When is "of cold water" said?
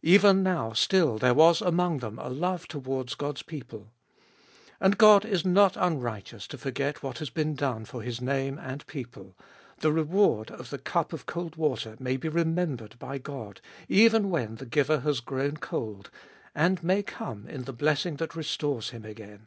11.12-11.94